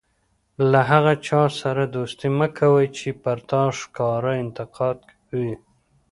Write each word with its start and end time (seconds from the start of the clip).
له 0.71 0.79
هغه 0.91 1.13
چا 1.27 1.43
سره 1.61 1.83
دوستي 1.95 2.27
مه 2.37 2.47
کوئ! 2.57 2.85
چي 2.97 3.09
پر 3.21 3.37
تا 3.49 3.61
ښکاره 3.79 4.33
انتقاد 4.43 4.97
کوي. 5.27 5.55